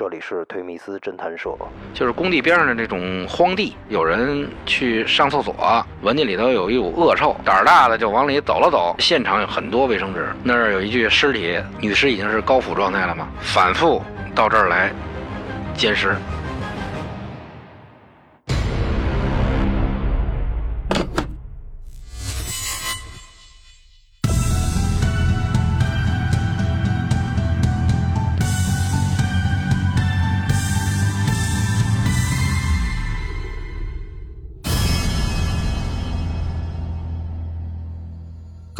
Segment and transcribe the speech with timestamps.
[0.00, 1.50] 这里是推密斯侦探社。
[1.92, 5.54] 就是工地边上的这种荒地，有人去上厕所，
[6.00, 8.96] 闻见里头有一股恶臭，胆儿大的就往里走了走。
[8.98, 14.02] 现场有很多卫生纸，那儿有一具尸体，女尸已经是高腐状态了嘛，反复
[14.34, 14.90] 到这儿来
[15.74, 16.16] 捡尸。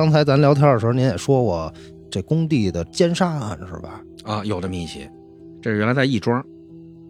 [0.00, 1.70] 刚才咱聊天的时候，您也说过
[2.10, 4.00] 这工地的奸杀案是吧？
[4.24, 5.06] 啊，有这么一起。
[5.60, 6.42] 这是原来在亦庄，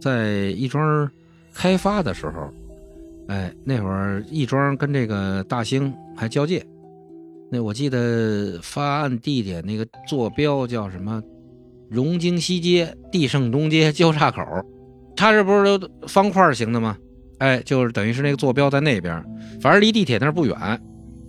[0.01, 1.09] 在亦庄
[1.55, 2.53] 开发的时候，
[3.29, 6.67] 哎，那会儿亦庄跟这个大兴还交界。
[7.49, 11.23] 那我记得发案地点那个坐标叫什么？
[11.89, 14.43] 荣京西街、地盛东街交叉口。
[15.15, 16.99] 它这不是方块形的吗？
[17.39, 19.25] 哎，就是等于是那个坐标在那边，
[19.61, 20.57] 反正离地铁那儿不远。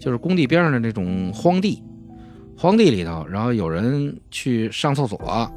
[0.01, 1.81] 就是工地边上的那种荒地，
[2.57, 5.47] 荒地里头，然后有人去上厕所，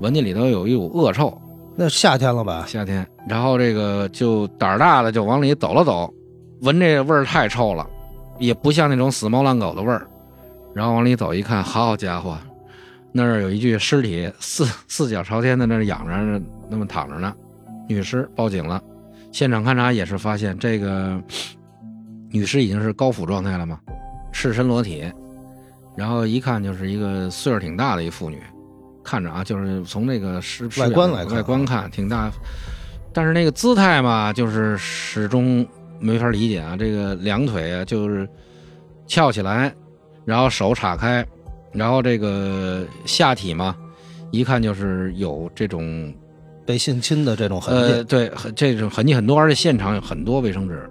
[0.00, 1.40] 闻见里头有一股恶臭。
[1.76, 2.64] 那夏天了吧？
[2.66, 6.12] 夏天，然后这个就胆儿大的就往里走了走，
[6.62, 7.88] 闻这味儿太臭了，
[8.40, 10.04] 也不像那种死猫烂狗的味儿。
[10.74, 12.36] 然后往里走一看，好家伙，
[13.12, 17.32] 那儿有一具尸体，四四脚朝天的那儿仰着，那么躺着呢，
[17.88, 18.82] 女尸，报警了。
[19.30, 21.22] 现场勘查也是发现这个。
[22.30, 23.78] 女尸已经是高腐状态了嘛，
[24.32, 25.04] 赤身裸体，
[25.96, 28.38] 然后一看就是一个岁数挺大的一妇女，
[29.02, 32.30] 看着啊，就是从那个尸外观来看，外观看挺大，
[33.12, 35.66] 但是那个姿态嘛，就是始终
[35.98, 36.76] 没法理解啊。
[36.76, 38.28] 这个两腿啊，就是
[39.06, 39.72] 翘起来，
[40.24, 41.24] 然后手叉开，
[41.72, 43.74] 然后这个下体嘛，
[44.30, 46.12] 一看就是有这种
[46.66, 47.92] 被性侵的这种痕迹。
[47.94, 50.90] 呃，对，这种痕迹很多，而且现场有很多卫生纸。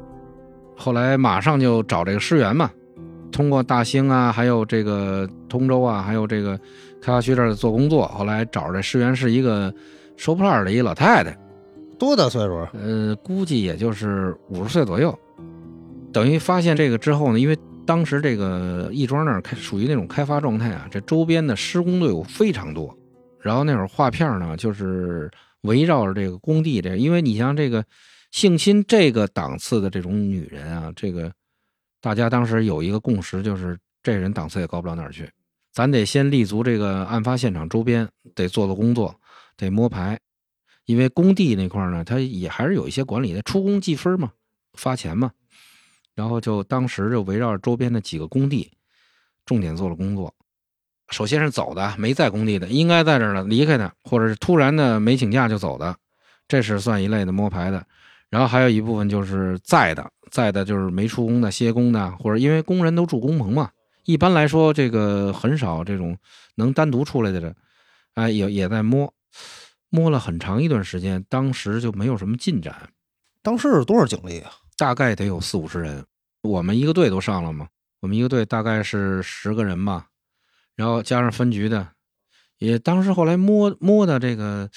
[0.75, 2.69] 后来马上就找这个尸源嘛，
[3.31, 6.57] 通过大兴啊，还有这个通州啊，还有这个
[7.01, 8.07] 开发区这儿做工作。
[8.09, 9.73] 后来找这尸源是一个
[10.17, 11.35] 收破烂的一老太太，
[11.97, 12.67] 多大岁数？
[12.73, 15.17] 呃，估计也就是五十岁左右。
[16.11, 22.95] 等于发现这个之后呢，因为当时这个亦庄那儿开属于那种开发状态啊，这周边的施工队伍非常多。
[23.39, 25.31] 然后那会儿画片呢，就是
[25.61, 27.83] 围绕着这个工地这，因为你像这个。
[28.35, 31.31] 性侵这个档次的这种女人啊，这个
[32.01, 35.31] 大家当时有一个共识，就是这人档次也高不了哪儿去。
[35.71, 39.17] 咱得先立足这个案发现场周边，得做做工作，
[39.55, 40.19] 得摸排。
[40.83, 44.33] 因为工地那块呢，它也还是有一些管理的，出工计分嘛，
[44.73, 45.31] 发钱嘛。
[46.13, 48.69] 然后就当时就围绕着周边的几个工地，
[49.45, 50.35] 重点做了工作。
[51.09, 55.95] 首先是走的，没在工地的，应该在这儿了，离开的，或者是突然的没请假就走的，
[56.49, 57.87] 这是算一类的摸排的。
[58.35, 63.71] 然后还有一部分就是在的，在的就是没出工的、歇工的，或者因为工人都住工棚嘛。
[64.03, 66.17] 一般来说，这个很少这种
[66.55, 67.55] 能单独出来的人，
[68.15, 69.13] 哎，也也在摸，
[69.89, 72.75] 摸了很长一段时间，当时就没有什么进展。
[73.41, 74.51] 当时是多少警力啊？
[74.75, 76.05] 大概得有四五十人，
[76.41, 77.69] 我们一个队都上了嘛。
[78.01, 80.07] 我们一个队大概是十个人吧，
[80.75, 81.87] 然后加上分局的，
[82.57, 84.69] 也当时后来摸摸的这个，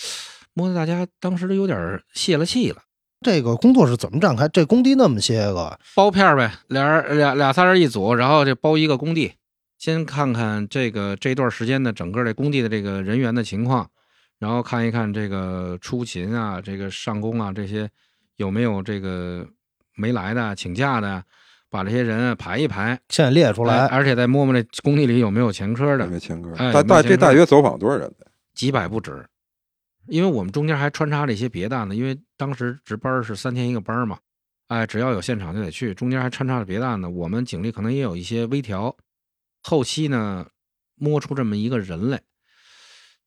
[0.55, 2.83] 摸的大家当时都有点泄了气了。
[3.21, 4.49] 这个工作是怎么展开？
[4.49, 9.33] 这工地那么些个包片呗，俩人俩俩仨人一组，然后这包一个工地，
[9.77, 13.91] 先看看这个这段时间的整个这工地的这个人员的情况，
[14.39, 17.91] 然后看一看这个出勤啊，这个上工啊这些
[18.37, 19.47] 有没有这个
[19.97, 21.23] 没来的请假的，
[21.71, 26.55] 把这些人排一排，先列出来，而且再摸摸这工地里有没有前科的，没前科。
[26.73, 28.09] 大大这大约走访多少人？
[28.55, 29.27] 几百不止。
[30.07, 34.19] 因为我们中间还穿插了一些别的案子，因为当时值班是三天一个班嘛，
[34.69, 38.97] 哎，只要有现场就得去，中间还穿插了别的案子，我们警力可能也有一些微调。
[39.61, 40.47] 后期呢，
[40.95, 42.23] 摸出这么一个人来，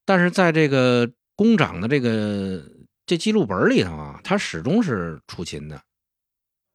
[0.06, 2.64] 但是在这个工长的这个
[3.06, 5.82] 这记录本里头啊，他始终是出勤的，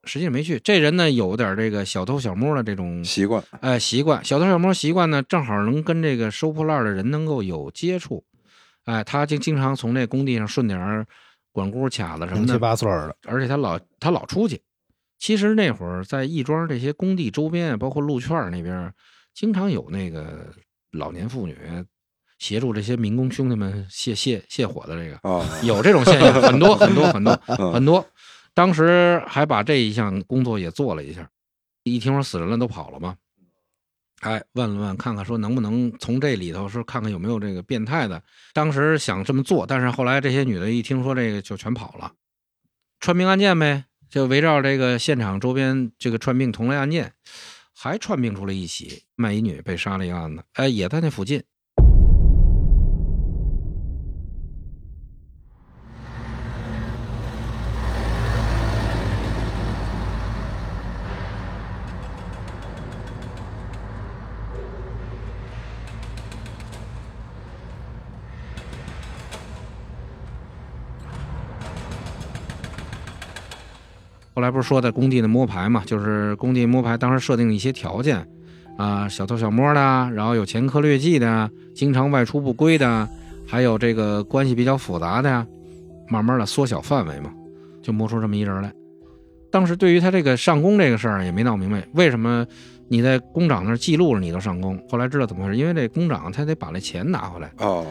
[0.05, 0.60] 实际上没去。
[0.60, 8.22] 这人呢，有点这个小偷小摸的这种习惯，哎，习惯小偷小摸习惯呢，正好能跟这个收破烂的人能够有接触。
[8.84, 11.06] 哎，他就经常从这工地上顺点儿
[11.56, 14.61] 管箍卡子什么的，七八岁的，而且他老他老出去。
[15.19, 18.93] 其实那会儿在亦庄这些工地周边，包括路圈那边，
[19.32, 20.53] 经常有那个
[20.93, 21.56] 老年妇女
[22.38, 25.19] 协助这些民工兄弟们泄泄泄火的这个，
[25.67, 27.35] 有这种现象，很多很多很多
[27.73, 28.06] 很多。
[28.53, 31.26] 当时还把这一项工作也做了一下，
[31.85, 33.17] 一听说死人了都跑了嘛。
[34.20, 38.22] 哎，问了问，看看说能不能从这里头说看看有没有这个变态的。
[38.54, 42.12] 当时想这么做，但是后来这些女的一听说这个就全跑了。
[42.98, 47.12] 串并案件呗，就围绕这个现场周边这个串并同类案件，
[47.74, 51.42] 还串并出了一起卖淫女被杀的一个案子，哎，也在那附近。
[74.36, 78.22] 后来不是说在工地的摸排嘛，就是工地摸排，当时设定一些条件，
[78.76, 79.80] 啊，小偷小摸的，
[80.12, 83.08] 然后有前科劣迹的，经常外出不归的，
[83.46, 85.46] 还有这个关系比较复杂的呀，
[86.10, 87.32] 慢慢的缩小范围嘛，
[87.82, 88.70] 就摸出这么一人来。
[89.50, 92.46] 当时对于他这个上工这个事儿也没闹明白，为什么
[92.88, 94.78] 你在工长那儿记录了你都上工？
[94.90, 97.50] 后来知道怎么回事，因为这工长他得把那钱拿回来。
[97.56, 97.86] 哦。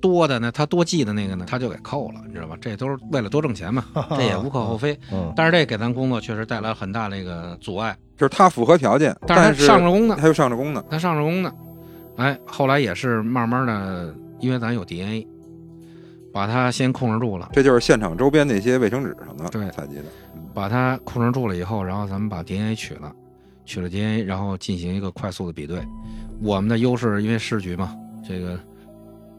[0.00, 2.56] 多的呢，他多记的那个呢，他就给扣了，你知道吧？
[2.60, 4.98] 这都是为了多挣钱嘛， 这也无可厚非。
[5.12, 7.96] 嗯，但是这给咱工作确实带来很大那个阻碍。
[8.16, 11.52] 就是他符合条件，但是上着工呢，他又上着工呢，他上着工呢。
[12.16, 15.26] 哎，后来也是慢慢的，因为咱有 DNA，
[16.32, 17.50] 把它先控制住了。
[17.52, 20.04] 这就是现场周边那些卫生纸什么的对采集的，
[20.54, 23.12] 把它控制住了以后，然后咱们把 DNA 取了，
[23.66, 25.78] 取了 DNA，然后进行一个快速的比对。
[26.40, 27.94] 我们的优势因为市局嘛，
[28.26, 28.58] 这个。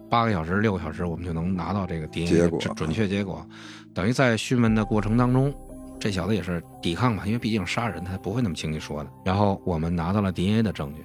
[0.09, 3.45] 八个小时、六个小时，我们就能拿到这个 DNA 准准确结果。
[3.93, 5.53] 等于在讯问的过程当中，
[5.99, 9.09] 这小子也是抵抗嘛，因为毕竟杀人，他不会那么轻易说的。
[9.25, 11.03] 然后我们拿到了 DNA 的证据，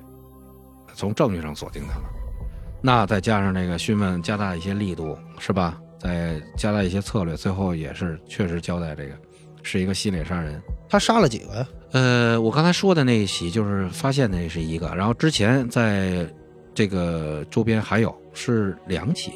[0.95, 2.05] 从证据上锁定他了。
[2.81, 5.81] 那再加上这个讯问，加大一些力度，是吧？
[5.99, 9.13] 再加大一些策略，最后也是确实交代这个
[9.63, 10.61] 是一个系列杀人。
[10.89, 11.67] 他杀了几个呀？
[11.93, 16.27] 呃，我刚才说的那一起就是发现的是一个，然后之前在。
[16.75, 19.33] 这个周边还有是两起。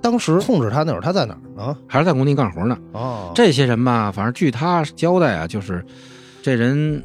[0.00, 1.76] 当时控制他那会儿，他在哪儿呢？
[1.86, 2.78] 还是在工地干活呢？
[2.92, 5.84] 哦，这些人吧，反正据他交代啊，就是
[6.42, 7.02] 这人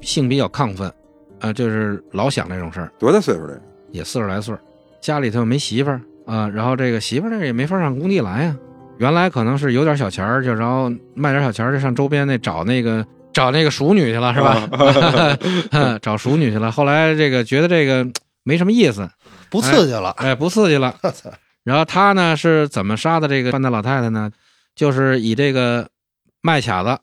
[0.00, 0.90] 性比较亢奋，
[1.38, 2.90] 啊，就是老想这种事儿。
[2.98, 3.60] 多大岁数的？
[3.90, 4.56] 也四十来岁，
[5.02, 8.56] 家里头没媳妇儿啊，然后这个媳妇儿那也没法上工地来呀。
[8.96, 13.06] 原来可能是有点小钱儿，就然后卖点小钱儿，就上周边那找那个。
[13.32, 15.98] 找那个熟女去了是吧？
[16.02, 16.70] 找熟女去了。
[16.70, 18.06] 后来这个觉得这个
[18.42, 19.08] 没什么意思，
[19.50, 20.10] 不刺激了。
[20.18, 20.94] 哎，不刺激了。
[21.64, 24.30] 然后他呢是怎么杀的这个范大老太太呢？
[24.74, 25.88] 就是以这个
[26.40, 26.98] 卖卡子，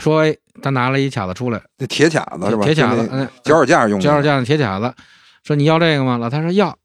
[0.00, 2.64] 说哎，他拿了一卡子出来，那铁卡子是吧？
[2.64, 4.04] 铁卡子，嗯，脚手架用的。
[4.04, 4.94] 脚手架的铁卡子，
[5.44, 6.16] 说你要这个吗？
[6.16, 6.76] 老太太说要。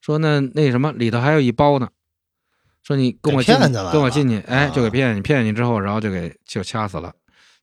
[0.00, 1.88] 说那那什么里头还有一包呢。
[2.82, 3.54] 说你跟我进，
[3.90, 7.12] 跟我进去，哎，就给骗你，骗你之后，然后就给就掐死了。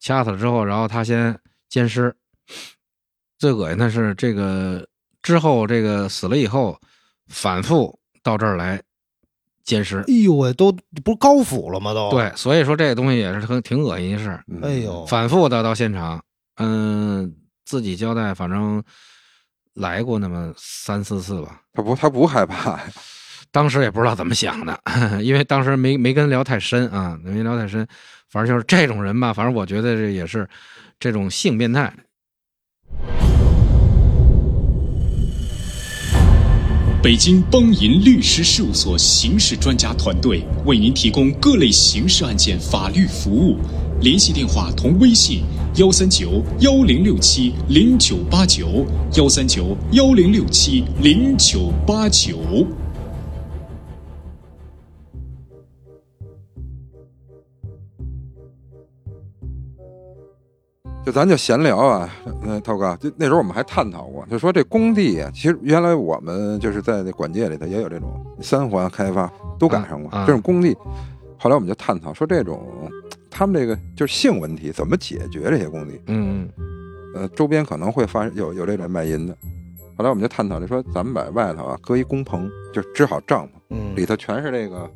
[0.04, 1.40] 掐死了之后，然后他先
[1.70, 2.14] 奸尸。
[3.40, 4.86] 最恶心的是这个
[5.22, 6.78] 之后，这个死了以后，
[7.28, 8.82] 反复到这儿来
[9.64, 10.00] 奸尸。
[10.00, 11.94] 哎呦喂，都不是高腐了吗？
[11.94, 14.38] 都对，所以说这个东西也是很挺恶心的事。
[14.62, 16.22] 哎呦，反复的到现场，
[16.58, 17.34] 嗯，
[17.64, 18.84] 自己交代，反正
[19.76, 21.62] 来过那么三四次吧。
[21.74, 22.84] 他不，他不害怕呀。
[23.54, 24.80] 当时也不知道怎么想的，
[25.22, 27.88] 因为当时没没跟聊太深啊，没聊太深。
[28.28, 30.50] 反正就是这种人吧，反正我觉得这也是
[31.00, 31.94] 这种性变态。
[37.04, 43.60] 北京邦银律师事务所刑事专家团队为您提供各类刑事案件法律服务，
[44.02, 45.44] 联系电话同微信：
[45.76, 48.84] 幺三九幺零六七零九八九，
[49.16, 52.66] 幺三九幺零六七零九八九。
[61.06, 62.10] 就咱就闲聊啊，
[62.42, 69.30] 那涛哥，就那时候我们还探讨过，就说这工地啊，其实原来我们就是在那管界里头也有这种三环开发
[69.60, 70.74] 都赶上过这种工地。
[71.38, 72.90] 后来我们就探讨说，这种
[73.30, 76.00] 他们这个就是性问题怎么解决这些工地？
[76.08, 76.48] 嗯
[77.16, 79.36] 呃，周边可能会发生有有这种卖淫的。
[79.98, 84.90] 后来我们就探讨，就说咱们把外头啊搁一工棚，就支好帐篷，里头全是这个，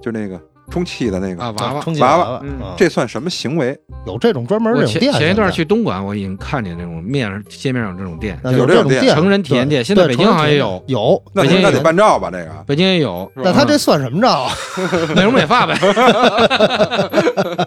[0.00, 0.40] 就那个。
[0.70, 2.42] 充气的那个啊娃娃娃娃，
[2.76, 3.76] 这算什么行为？
[4.06, 5.12] 有这种专门这种店。
[5.12, 9.84] 前一段去东莞，我已经看见这种面上街面上这种店，有这种店，成人体验店。
[9.84, 11.22] 现在北京好像也有，有。
[11.34, 12.30] 北京那得办照吧？
[12.30, 13.30] 这个北京也有。
[13.36, 14.48] 那他这算什么照？
[15.14, 15.74] 美容美发呗，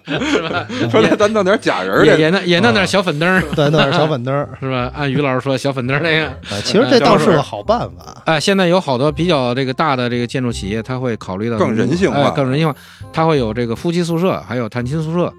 [0.08, 0.66] 是吧？
[0.90, 4.92] 说那咱弄点假人也也弄也弄点小粉灯，对，弄点小粉灯，是吧？
[4.96, 6.32] 按于老师说，小粉灯那个，
[6.64, 8.24] 其实这倒是个好办法。
[8.26, 12.76] 哎，现在有好多比较这个大的这个建筑企业，他会考虑到更人性化，更人性化，
[13.12, 13.76] 他会有这个。
[13.76, 15.34] 夫妻宿舍还有探亲宿舍，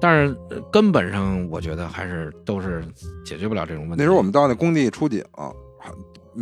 [0.00, 2.82] 但是呃根本上我觉得还是都是
[3.24, 3.96] 解决不了这种问题。
[3.98, 5.22] 那时候我们到那工地出警，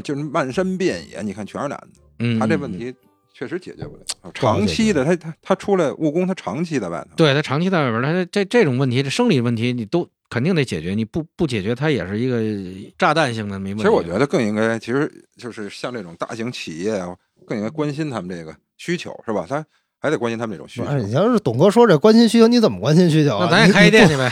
[0.02, 1.88] 就是漫山遍野，你看全是男的，
[2.20, 2.94] 嗯，他这问题
[3.32, 4.02] 确实解决不了。
[4.32, 12.40] 长期的，他他他出来务工，他长期在外头，对他长期在外边，他这这种问题，这生理问题你都肯定得解决，你不不解决，他也是一个
[12.96, 13.82] 炸弹性的没问题。
[13.82, 19.46] 其实我觉得更应该，其实就是像这种大型企业啊，更应该关心他们这个需求，是吧？
[19.48, 19.64] 他
[20.04, 20.86] 还得关心他们这种需求。
[20.86, 23.48] 哎，你要是董哥说这关心需求，你怎么关心需求啊？
[23.50, 24.30] 那咱也开一店去呗，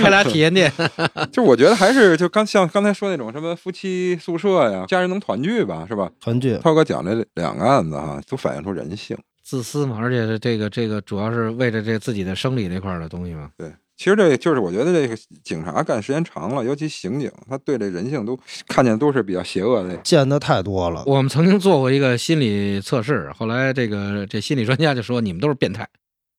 [0.00, 0.72] 开俩体验店。
[1.32, 6.08] 就我觉得还是就刚像刚才说那种什么夫妻宿舍呀，家人能团聚吧，是吧？
[6.20, 9.18] 团聚，涛哥讲这两个案子哈，都反映出人性。
[9.42, 13.50] 自私嘛，而且这个这个主要是为了这自己的生理这块的东西嘛。
[13.58, 15.14] 对，其实这就是我觉得这个
[15.44, 18.34] 警察干时间长了，尤其刑警，他对这人性都
[18.66, 19.94] 看见都是比较邪恶的。
[19.98, 21.04] 见的太多了。
[21.04, 25.86] 我们曾经做过一个心理测试，后来这个这心理专家就说你们都是变态，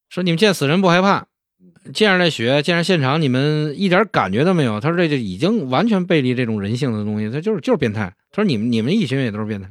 [0.10, 1.28] 说你们见死人不害怕，
[1.94, 4.80] 见着那血，见着现场，你们一点感觉都没有。
[4.80, 8.12] 他说这就已经完全背离这种人性的东西，他就是就是变态。
[8.32, 9.70] 他说你们你们一群人也都是变态，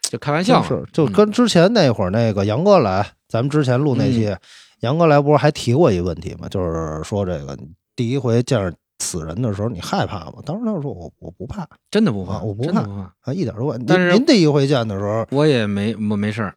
[0.00, 0.66] 就开玩笑嘛。
[0.66, 4.34] 是，就跟之前那会儿那个杨哥来，咱们之前录那期，
[4.80, 6.48] 杨哥来不是还提过一个问题吗？
[6.48, 7.58] 就是说这个
[7.96, 10.34] 第一回见着死人的时候，你害怕吗？
[10.44, 13.02] 当时他说我我不怕真的不怕，啊我不怕不怕。
[13.22, 13.78] 啊，一点都不怕。
[13.86, 16.54] 但是您您第一回见的时候，我也没我没事儿。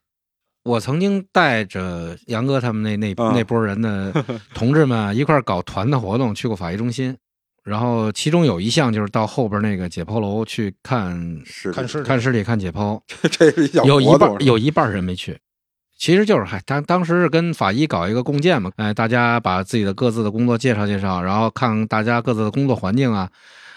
[0.63, 4.13] 我曾经带着杨哥他们那那啊那波人的
[4.53, 7.17] 同志们啊一块儿搞团的活动，去过法医中心。
[7.63, 12.99] 然后其中有一项就是到后边那个解剖楼去看是看尸体看尸体、看解剖，
[13.31, 15.37] 这是有一半有一半人没去。
[16.01, 23.29] 其实就是嗨，当当时是跟法医搞一个共建嘛，哎，大家把自己的各自的工作介绍介绍，然后看大家各自的工作环境啊，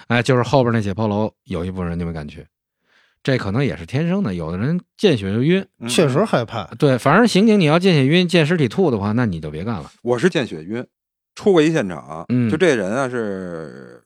[0.09, 2.47] 哎，就是后边那解剖楼有一部分人就没敢去，
[3.23, 6.65] 这可能也是天生的，有的人见血就晕，嗯确实害怕。
[6.79, 9.93] 对，反正刑警你要见血晕、见尸体吐的话，那你就别干了。
[10.01, 10.83] 我是见血晕，
[11.35, 14.03] 出过一现场，嗯就这人啊是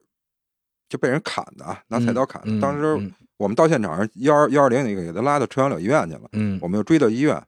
[0.89, 2.49] 就被人砍的啊，拿菜刀砍的。
[2.51, 7.41] 嗯当时嗯我们到现场，幺二幺二零那个给他拉到朝阳柳医院去了，嗯我们又追到医院。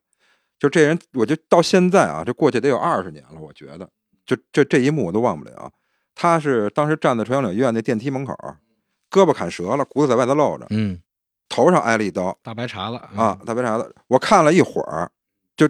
[0.60, 3.88] 就这人，我就到现在啊，这过去得有二十年了，我觉得，
[4.26, 5.72] 就这这一幕我都忘不了。
[6.14, 8.34] 他是当时站在朝阳柳医院那电梯门口，
[9.10, 11.00] 胳膊砍折了，骨头在外头露着，嗯，
[11.48, 13.94] 头上挨了一刀大白茬子啊，，大白茬子。
[14.08, 15.10] 我看了一会儿，
[15.56, 15.66] 就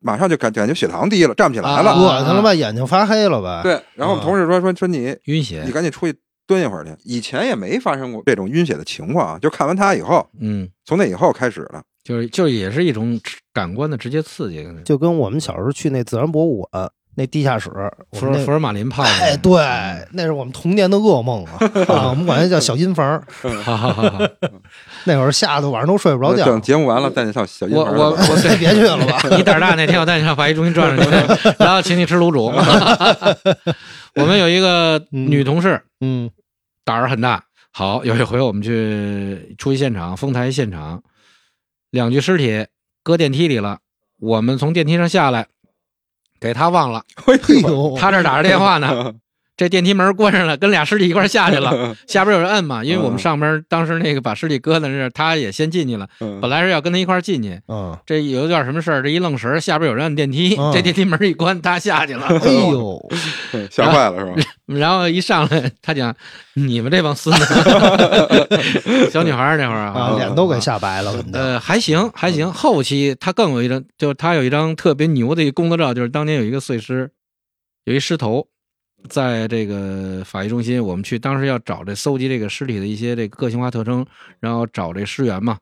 [0.00, 1.92] 马上就感感觉血糖低了，站不起来了。
[1.92, 2.52] 啊恶心了吧？
[2.52, 6.18] 眼睛发黑了吧？，对，然后我们同事说说说你晕血你，赶紧出去
[6.48, 6.92] 蹲一会儿去。
[7.04, 11.80] 以前也没发生过这种晕血的情况啊，就看完他以后，嗯，从那以后开始了。
[12.06, 13.20] 就是就也是一种
[13.52, 17.68] 感官的直接刺激，就跟我们小时候去那自然博物馆那地下室，
[18.12, 19.52] 福尔福尔马林泡的，哎，对，
[20.12, 21.56] 那是我们童年的噩梦啊！
[21.88, 23.20] 啊，我们管那叫小阴房。
[23.64, 24.18] 好好好好，
[25.04, 26.44] 那会儿吓得晚上都睡不着觉。
[26.44, 29.18] 等节目完了，带你上小银我行我 我别去了吧。
[29.34, 32.52] 你胆儿大，那天我带你上法医中心转转去，然后请你吃卤煮。
[34.14, 36.30] 我们有一个女同事，嗯
[36.84, 37.42] 胆儿很大。
[37.72, 41.02] 好，有一回我们去出一现场，丰台现场，
[41.90, 42.66] 两具尸体
[43.02, 43.80] 搁电梯里了。
[44.18, 45.46] 我们从电梯上下来，
[46.40, 49.14] 给他忘了，哎呦， 他这打着电话呢。
[49.56, 51.96] 这电梯门关上了，跟俩尸体一块下去了。
[52.06, 56.06] 下边有人摁嘛，因为我们上边当时那个把尸体搁在那儿，他也先进去了。
[56.20, 62.26] 嗯本来是要跟他一块进去，嗯，这有点什么事儿，这一愣神儿，下边有人按电梯，嗯这电梯门一关，他下去了。
[62.26, 63.08] 哎呦
[63.70, 64.48] 吓坏了是吧？
[64.66, 66.14] 然后一上来，他讲
[66.54, 67.44] ：“你们这帮孙子，
[69.10, 72.52] 小女孩儿那会儿啊，啊，脸都给吓白了，呃，还行还行。
[72.52, 77.10] 后期他更有一张，就是他有一张特别牛的一个工作照，就是当年有一个碎尸，
[77.84, 78.48] 有一尸头，
[79.06, 84.04] 在这个法医中心，我们去当时要找这搜集这个尸体的一些这个个性化特征，
[84.40, 85.58] 然后找这尸源嘛。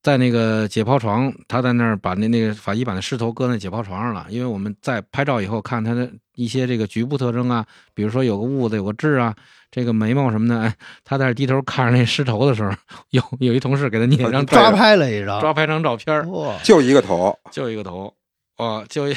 [0.00, 9.34] 在那个解剖床，他在那儿把那那个法医把那尸头搁那解剖床上了，因为我们在拍照以后看他的一些这个局部特征啊，比如说有个痦子，有个痣啊，
[9.72, 10.74] 这个眉毛什么的，哎，
[11.04, 12.72] 他在那低头看着那尸头的时候，
[13.10, 18.14] 有有一同事给他捏一张抓拍了一张，抓拍张照片，哇，就一个头，就一个头，
[18.58, 19.16] 哦，就一。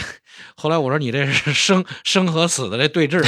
[0.56, 3.22] 后来我说你这是生生和死的这对峙，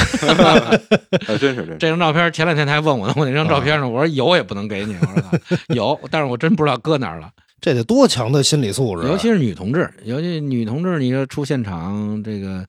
[1.26, 1.76] 还 真是真是。
[1.78, 3.88] 这张照片前两天他还问我呢，我那张照片呢？
[3.88, 7.28] 我说有也不能给你，我说有，但是我真不知道搁哪儿了。
[7.60, 9.10] 这得多强的心理素质啊！
[9.10, 12.64] 尤其是女同志，尤其女同志，你说出现场这个，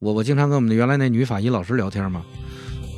[0.00, 2.22] 我我经常跟我们的原来那女法医老师聊天嘛。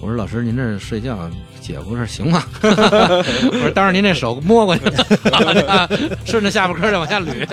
[0.00, 1.30] 我说老师，您这睡觉
[1.61, 2.42] 姐夫这行吗？
[2.62, 4.85] 我说当时，您这手摸过去，
[6.25, 7.47] 顺着下巴颏儿再往下捋。